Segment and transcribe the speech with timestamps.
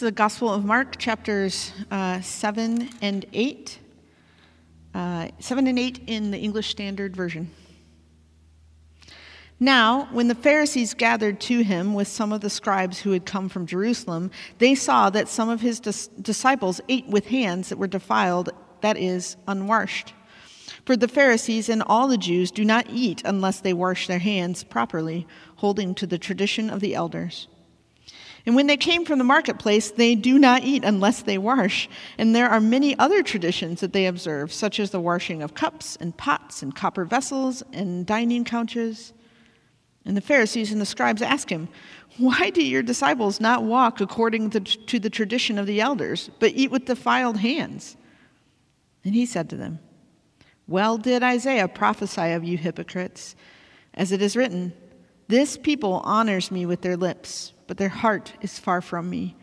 [0.00, 3.78] Is the Gospel of Mark, chapters uh, 7 and 8.
[4.94, 7.50] Uh, 7 and 8 in the English Standard Version.
[9.58, 13.50] Now, when the Pharisees gathered to him with some of the scribes who had come
[13.50, 17.86] from Jerusalem, they saw that some of his dis- disciples ate with hands that were
[17.86, 18.48] defiled,
[18.80, 20.14] that is, unwashed.
[20.86, 24.64] For the Pharisees and all the Jews do not eat unless they wash their hands
[24.64, 25.26] properly,
[25.56, 27.48] holding to the tradition of the elders.
[28.46, 31.88] And when they came from the marketplace, they do not eat unless they wash.
[32.16, 35.96] And there are many other traditions that they observe, such as the washing of cups
[36.00, 39.12] and pots and copper vessels and dining couches.
[40.04, 41.68] And the Pharisees and the scribes ask him,
[42.16, 46.70] Why do your disciples not walk according to the tradition of the elders, but eat
[46.70, 47.96] with defiled hands?
[49.04, 49.78] And he said to them,
[50.66, 53.36] Well did Isaiah prophesy of you hypocrites,
[53.92, 54.72] as it is written,
[55.28, 59.36] This people honors me with their lips but their heart is far from me.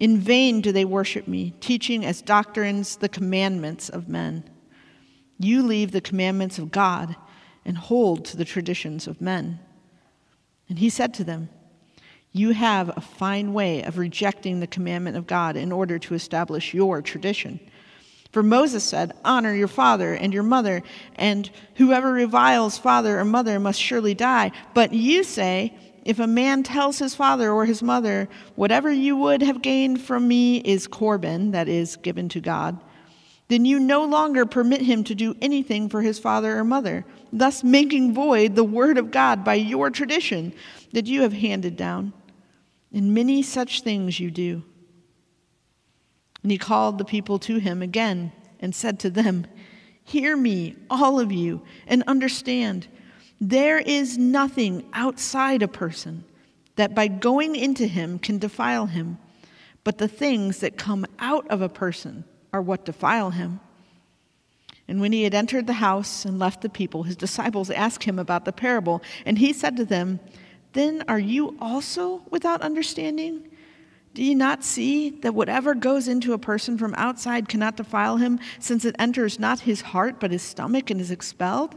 [0.00, 4.48] In vain do they worship me, teaching as doctrines the commandments of men.
[5.38, 7.14] You leave the commandments of God
[7.66, 9.60] and hold to the traditions of men.
[10.70, 11.50] And he said to them,
[12.32, 16.72] You have a fine way of rejecting the commandment of God in order to establish
[16.72, 17.60] your tradition.
[18.32, 20.82] For Moses said, Honor your father and your mother,
[21.16, 24.52] and whoever reviles father or mother must surely die.
[24.72, 25.74] But you say,
[26.08, 30.26] if a man tells his father or his mother, Whatever you would have gained from
[30.26, 32.80] me is Corban, that is, given to God,
[33.48, 37.62] then you no longer permit him to do anything for his father or mother, thus
[37.62, 40.54] making void the word of God by your tradition
[40.94, 42.14] that you have handed down.
[42.90, 44.62] And many such things you do.
[46.42, 49.46] And he called the people to him again and said to them,
[50.04, 52.88] Hear me, all of you, and understand.
[53.40, 56.24] There is nothing outside a person
[56.76, 59.18] that by going into him can defile him,
[59.84, 63.60] but the things that come out of a person are what defile him.
[64.88, 68.18] And when he had entered the house and left the people, his disciples asked him
[68.18, 70.18] about the parable, and he said to them,
[70.72, 73.48] Then are you also without understanding?
[74.14, 78.40] Do you not see that whatever goes into a person from outside cannot defile him,
[78.58, 81.76] since it enters not his heart but his stomach and is expelled?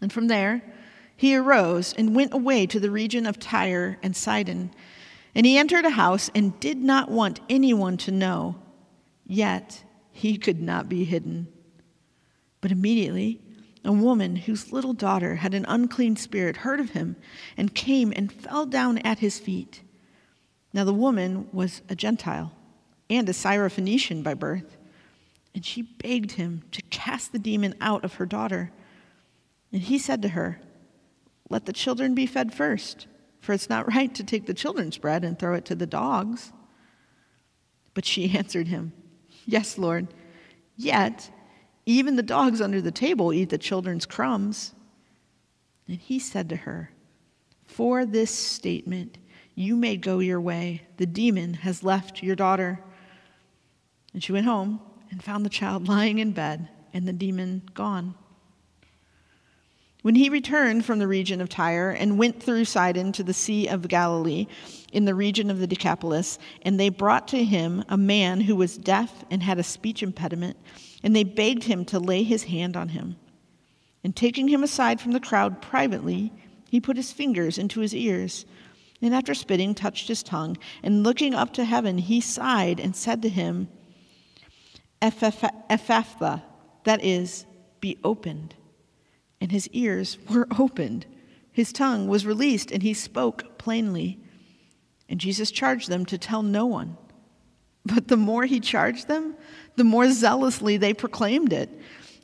[0.00, 0.62] And from there,
[1.16, 4.70] he arose and went away to the region of Tyre and Sidon.
[5.34, 8.56] And he entered a house and did not want anyone to know,
[9.26, 11.48] yet he could not be hidden.
[12.60, 13.40] But immediately,
[13.84, 17.16] a woman whose little daughter had an unclean spirit heard of him
[17.56, 19.82] and came and fell down at his feet.
[20.72, 22.52] Now, the woman was a Gentile
[23.08, 24.76] and a Syrophoenician by birth,
[25.54, 28.72] and she begged him to cast the demon out of her daughter.
[29.72, 30.60] And he said to her,
[31.48, 33.06] Let the children be fed first,
[33.40, 36.52] for it's not right to take the children's bread and throw it to the dogs.
[37.94, 38.92] But she answered him,
[39.46, 40.08] Yes, Lord.
[40.76, 41.30] Yet,
[41.86, 44.74] even the dogs under the table eat the children's crumbs.
[45.88, 46.90] And he said to her,
[47.66, 49.18] For this statement,
[49.54, 50.82] you may go your way.
[50.96, 52.80] The demon has left your daughter.
[54.12, 58.14] And she went home and found the child lying in bed and the demon gone.
[60.02, 63.66] When he returned from the region of Tyre and went through Sidon to the Sea
[63.66, 64.46] of Galilee
[64.92, 68.78] in the region of the Decapolis, and they brought to him a man who was
[68.78, 70.56] deaf and had a speech impediment,
[71.02, 73.16] and they begged him to lay his hand on him.
[74.02, 76.32] And taking him aside from the crowd privately,
[76.70, 78.46] he put his fingers into his ears,
[79.02, 83.20] and after spitting, touched his tongue, and looking up to heaven, he sighed and said
[83.20, 83.68] to him,
[85.02, 86.42] Ephphatha,
[86.84, 87.44] that is,
[87.80, 88.54] be opened
[89.40, 91.06] and his ears were opened.
[91.52, 94.18] His tongue was released, and he spoke plainly.
[95.08, 96.96] And Jesus charged them to tell no one.
[97.84, 99.34] But the more he charged them,
[99.76, 101.70] the more zealously they proclaimed it.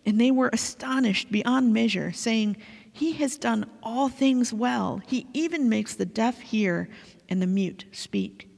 [0.04, 2.58] And they were astonished beyond measure, saying,
[2.92, 5.00] He has done all things well.
[5.06, 6.88] He even makes the deaf hear
[7.28, 8.48] and the mute speak.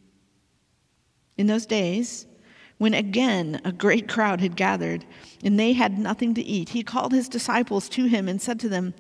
[1.39, 2.27] In those days,
[2.79, 5.05] when again a great crowd had gathered,
[5.45, 8.69] and they had nothing to eat, he called his disciples to him and said to
[8.69, 8.95] them,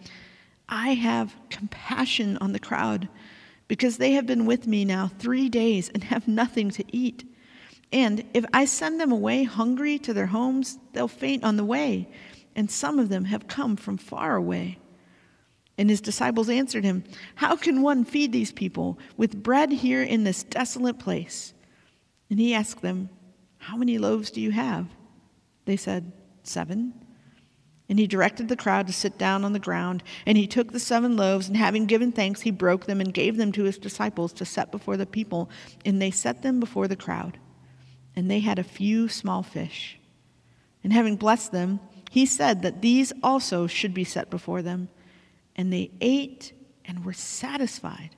[0.68, 3.08] I have compassion on the crowd,
[3.68, 7.24] because they have been with me now three days and have nothing to eat.
[7.92, 12.08] And if I send them away hungry to their homes, they'll faint on the way,
[12.54, 14.78] and some of them have come from far away.
[15.78, 17.04] And his disciples answered him,
[17.36, 21.54] How can one feed these people with bread here in this desolate place?
[22.28, 23.10] And he asked them,
[23.68, 24.86] How many loaves do you have?
[25.64, 26.12] They said,
[26.42, 26.94] Seven.
[27.90, 30.02] And he directed the crowd to sit down on the ground.
[30.26, 33.38] And he took the seven loaves, and having given thanks, he broke them and gave
[33.38, 35.50] them to his disciples to set before the people.
[35.86, 37.38] And they set them before the crowd
[38.18, 39.96] and they had a few small fish.
[40.82, 41.78] And having blessed them,
[42.10, 44.88] he said that these also should be set before them.
[45.54, 46.52] And they ate
[46.84, 48.16] and were satisfied.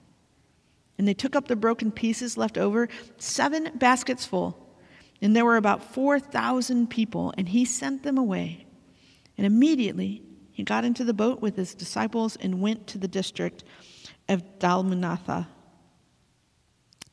[0.96, 2.88] And they took up the broken pieces left over,
[3.18, 4.59] seven baskets full.
[5.22, 8.66] And there were about 4,000 people, and he sent them away.
[9.36, 13.64] And immediately he got into the boat with his disciples and went to the district
[14.28, 15.46] of Dalmanutha.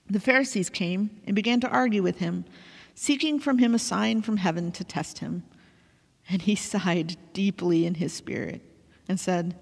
[0.09, 2.45] The Pharisees came and began to argue with him
[2.95, 5.43] seeking from him a sign from heaven to test him.
[6.29, 8.61] And he sighed deeply in his spirit
[9.07, 9.55] and said,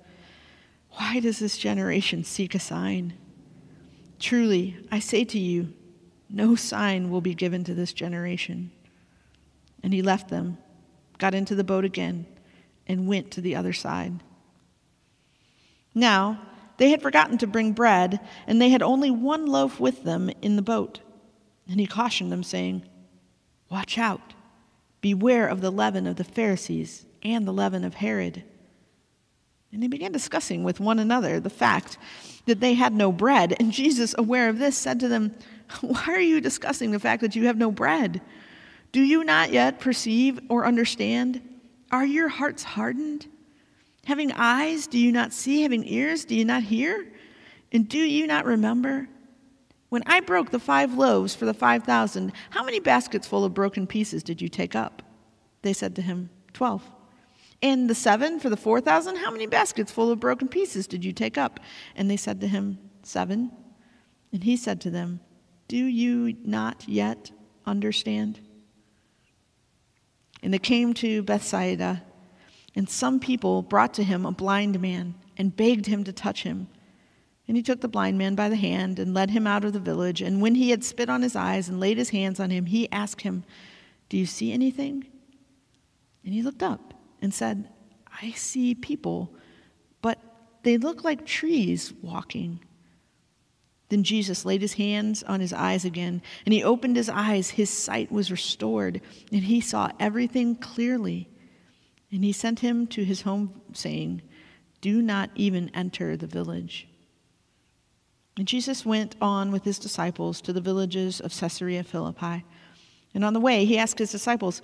[0.91, 3.13] Why does this generation seek a sign?
[4.19, 5.73] Truly, I say to you,
[6.29, 8.71] no sign will be given to this generation.
[9.83, 10.57] And he left them,
[11.17, 12.25] got into the boat again,
[12.87, 14.21] and went to the other side.
[15.93, 16.41] Now,
[16.77, 20.55] they had forgotten to bring bread, and they had only one loaf with them in
[20.55, 20.99] the boat.
[21.69, 22.83] And he cautioned them, saying,
[23.69, 24.33] Watch out.
[25.01, 28.43] Beware of the leaven of the Pharisees and the leaven of Herod.
[29.75, 31.97] And they began discussing with one another the fact
[32.45, 33.57] that they had no bread.
[33.59, 35.35] And Jesus, aware of this, said to them,
[35.81, 38.21] Why are you discussing the fact that you have no bread?
[38.93, 41.41] Do you not yet perceive or understand?
[41.91, 43.27] Are your hearts hardened?
[44.05, 45.63] Having eyes, do you not see?
[45.63, 47.05] Having ears, do you not hear?
[47.73, 49.09] And do you not remember?
[49.89, 53.87] When I broke the five loaves for the 5,000, how many baskets full of broken
[53.87, 55.01] pieces did you take up?
[55.63, 56.89] They said to him, Twelve.
[57.61, 61.13] And the seven for the 4,000, how many baskets full of broken pieces did you
[61.13, 61.59] take up?
[61.95, 63.51] And they said to him, Seven.
[64.31, 65.21] And he said to them,
[65.67, 67.31] Do you not yet
[67.65, 68.39] understand?
[70.43, 72.03] And they came to Bethsaida,
[72.75, 76.67] and some people brought to him a blind man and begged him to touch him.
[77.47, 79.79] And he took the blind man by the hand and led him out of the
[79.79, 80.21] village.
[80.21, 82.91] And when he had spit on his eyes and laid his hands on him, he
[82.91, 83.43] asked him,
[84.09, 85.05] Do you see anything?
[86.23, 86.94] And he looked up
[87.25, 87.67] and said,
[88.21, 89.33] I see people,
[90.03, 90.19] but
[90.61, 92.59] they look like trees walking.
[93.89, 97.49] Then Jesus laid his hands on his eyes again, and he opened his eyes.
[97.49, 99.01] His sight was restored,
[99.31, 101.27] and he saw everything clearly.
[102.11, 104.21] And he sent him to his home, saying,
[104.81, 106.87] Do not even enter the village.
[108.37, 112.45] And Jesus went on with his disciples to the villages of Caesarea Philippi.
[113.15, 114.61] And on the way, he asked his disciples,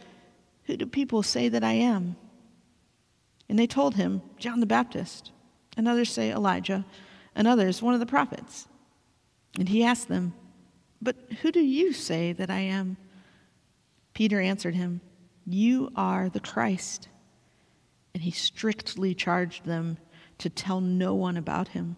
[0.66, 2.18] Who do people say that I am?
[3.52, 5.34] And they told him, John the Baptist.
[5.76, 6.86] And others say Elijah,
[7.36, 8.70] and others one of the prophets.
[9.60, 10.34] And he asked them,
[11.02, 12.96] But who do you say that I am?
[14.14, 15.02] Peter answered him,
[15.46, 17.10] You are the Christ.
[18.14, 19.98] And he strictly charged them
[20.38, 21.98] to tell no one about him.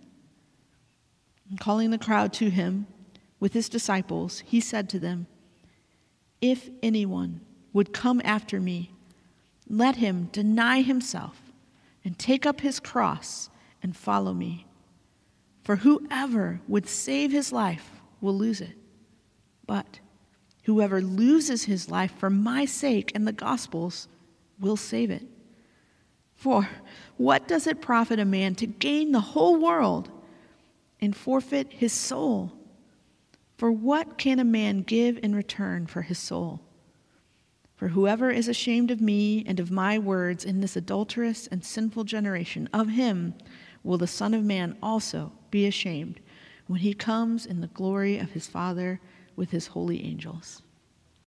[1.51, 2.87] And calling the crowd to him
[3.41, 5.27] with his disciples, he said to them,
[6.39, 7.41] If anyone
[7.73, 8.93] would come after me,
[9.67, 11.41] let him deny himself
[12.05, 13.49] and take up his cross
[13.83, 14.65] and follow me.
[15.61, 18.77] For whoever would save his life will lose it.
[19.67, 19.99] But
[20.63, 24.07] whoever loses his life for my sake and the gospel's
[24.57, 25.27] will save it.
[26.33, 26.69] For
[27.17, 30.09] what does it profit a man to gain the whole world?
[31.01, 32.53] And forfeit his soul.
[33.57, 36.61] For what can a man give in return for his soul?
[37.75, 42.03] For whoever is ashamed of me and of my words in this adulterous and sinful
[42.03, 43.33] generation, of him
[43.83, 46.19] will the Son of Man also be ashamed
[46.67, 49.01] when he comes in the glory of his Father
[49.35, 50.61] with his holy angels.